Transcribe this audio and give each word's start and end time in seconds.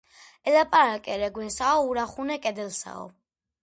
ელაპარაკე 0.51 1.19
რეგვენსაო, 1.25 1.87
ურახუნე 1.93 2.43
კედელსაო. 2.49 3.09